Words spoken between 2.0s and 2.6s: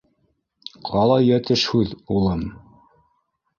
«Улым...»